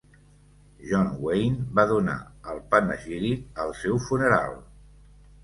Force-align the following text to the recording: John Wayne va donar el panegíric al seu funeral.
John 0.91 1.11
Wayne 1.25 1.65
va 1.79 1.85
donar 1.91 2.15
el 2.55 2.63
panegíric 2.73 3.63
al 3.67 3.77
seu 3.83 4.03
funeral. 4.09 4.59